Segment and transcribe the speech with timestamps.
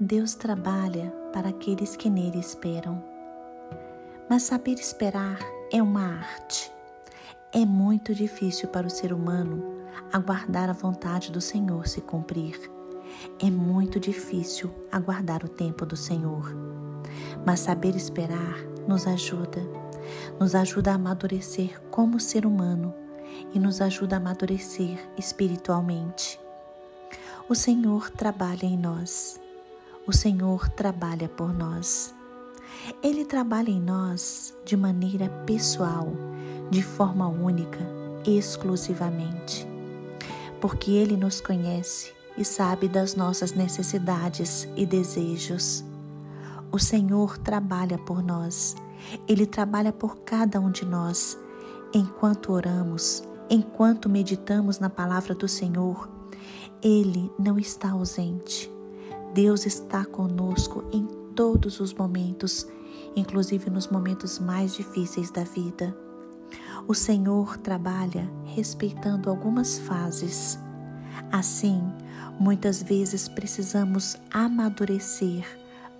[0.00, 3.02] Deus trabalha para aqueles que nele esperam.
[4.28, 5.38] Mas saber esperar
[5.72, 6.70] é uma arte.
[7.50, 9.64] É muito difícil para o ser humano
[10.12, 12.70] aguardar a vontade do Senhor se cumprir.
[13.42, 16.54] É muito difícil aguardar o tempo do Senhor.
[17.46, 19.62] Mas saber esperar nos ajuda,
[20.38, 22.94] nos ajuda a amadurecer como ser humano
[23.54, 26.38] e nos ajuda a amadurecer espiritualmente.
[27.48, 29.40] O Senhor trabalha em nós.
[30.08, 32.14] O Senhor trabalha por nós.
[33.02, 36.12] Ele trabalha em nós de maneira pessoal,
[36.70, 37.80] de forma única,
[38.24, 39.66] exclusivamente.
[40.60, 45.84] Porque Ele nos conhece e sabe das nossas necessidades e desejos.
[46.70, 48.76] O Senhor trabalha por nós.
[49.26, 51.36] Ele trabalha por cada um de nós.
[51.92, 56.08] Enquanto oramos, enquanto meditamos na palavra do Senhor,
[56.80, 58.75] Ele não está ausente.
[59.36, 62.66] Deus está conosco em todos os momentos,
[63.14, 65.94] inclusive nos momentos mais difíceis da vida.
[66.88, 70.58] O Senhor trabalha respeitando algumas fases.
[71.30, 71.82] Assim,
[72.40, 75.44] muitas vezes precisamos amadurecer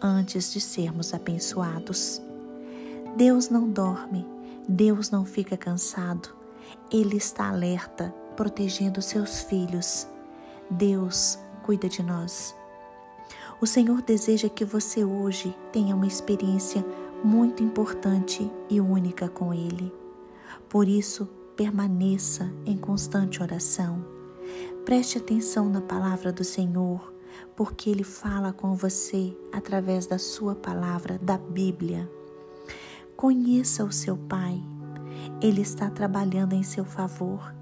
[0.00, 2.22] antes de sermos abençoados.
[3.18, 4.26] Deus não dorme,
[4.66, 6.30] Deus não fica cansado,
[6.90, 10.06] Ele está alerta, protegendo seus filhos.
[10.70, 12.56] Deus cuida de nós.
[13.58, 16.84] O Senhor deseja que você hoje tenha uma experiência
[17.24, 19.90] muito importante e única com Ele.
[20.68, 21.26] Por isso,
[21.56, 24.04] permaneça em constante oração.
[24.84, 27.14] Preste atenção na palavra do Senhor,
[27.56, 32.10] porque Ele fala com você através da Sua palavra, da Bíblia.
[33.16, 34.62] Conheça o seu Pai.
[35.40, 37.54] Ele está trabalhando em seu favor.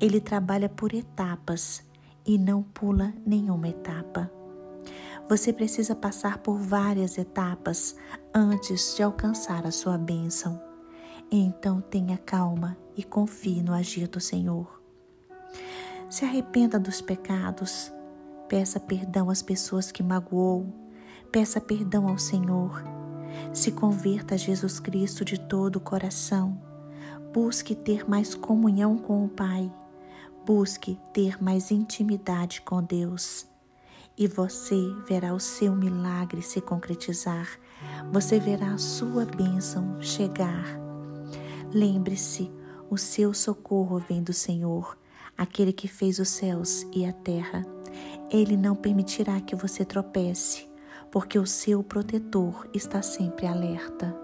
[0.00, 1.82] Ele trabalha por etapas
[2.24, 4.30] e não pula nenhuma etapa.
[5.26, 7.96] Você precisa passar por várias etapas
[8.34, 10.60] antes de alcançar a sua bênção.
[11.30, 14.82] Então tenha calma e confie no agir do Senhor.
[16.10, 17.90] Se arrependa dos pecados,
[18.48, 20.66] peça perdão às pessoas que magoou,
[21.32, 22.84] peça perdão ao Senhor.
[23.52, 26.60] Se converta a Jesus Cristo de todo o coração.
[27.32, 29.72] Busque ter mais comunhão com o Pai.
[30.44, 33.53] Busque ter mais intimidade com Deus
[34.16, 37.48] e você verá o seu milagre se concretizar.
[38.12, 40.64] Você verá a sua bênção chegar.
[41.72, 42.50] Lembre-se,
[42.88, 44.96] o seu socorro vem do Senhor,
[45.36, 47.66] aquele que fez os céus e a terra.
[48.30, 50.68] Ele não permitirá que você tropece,
[51.10, 54.23] porque o seu protetor está sempre alerta.